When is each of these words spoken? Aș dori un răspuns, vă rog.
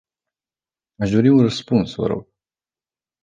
Aș 0.97 1.11
dori 1.11 1.29
un 1.29 1.41
răspuns, 1.41 1.95
vă 1.95 2.07
rog. 2.07 2.27